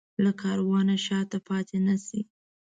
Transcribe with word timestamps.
له 0.23 0.31
کاروانه 0.41 0.95
شاته 1.05 1.37
پاتې 1.47 1.77
نه 1.87 1.95
شي. 2.05 2.21